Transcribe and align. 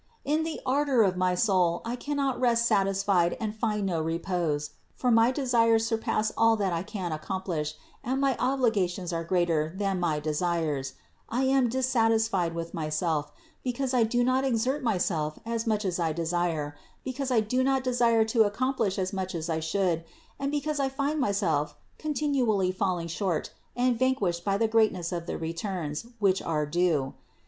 In 0.25 0.41
the 0.41 0.59
ardor 0.65 1.03
of 1.03 1.15
my 1.15 1.35
soul 1.35 1.83
I 1.85 1.95
cannot 1.95 2.39
rest 2.39 2.65
satisfied 2.65 3.37
and 3.39 3.53
I 3.53 3.55
find 3.55 3.85
no 3.85 4.01
repose; 4.01 4.71
for 4.95 5.11
my 5.11 5.29
desires 5.31 5.85
surpass 5.85 6.31
all 6.35 6.55
that 6.55 6.73
I 6.73 6.81
can 6.81 7.11
accomplish 7.11 7.75
and 8.03 8.19
my 8.19 8.35
obligations 8.39 9.13
are 9.13 9.23
greater 9.23 9.71
than 9.77 9.99
my 9.99 10.19
desires; 10.19 10.93
I 11.29 11.43
am 11.43 11.69
dissatisfied 11.69 12.55
with 12.55 12.73
myself, 12.73 13.31
because 13.63 13.93
I 13.93 14.01
do 14.01 14.23
not 14.23 14.43
exert 14.43 14.81
myself 14.81 15.37
as 15.45 15.67
much 15.67 15.85
as 15.85 15.99
I 15.99 16.13
desire, 16.13 16.75
because 17.03 17.29
I 17.29 17.39
do 17.39 17.63
not 17.63 17.83
desire 17.83 18.25
to 18.25 18.41
accomplish 18.41 18.97
as 18.97 19.13
much 19.13 19.35
as 19.35 19.51
I 19.51 19.59
should, 19.59 20.03
and 20.39 20.49
be 20.51 20.61
cause 20.61 20.79
I 20.79 20.89
find 20.89 21.19
myself 21.19 21.75
continually 21.99 22.71
falling 22.71 23.07
short 23.07 23.51
and 23.75 23.99
van 23.99 24.15
quished 24.15 24.43
by 24.43 24.57
the 24.57 24.67
greatness 24.67 25.11
of 25.11 25.27
the 25.27 25.37
returns 25.37 26.07
which 26.17 26.41
are 26.41 26.65
due. 26.65 27.13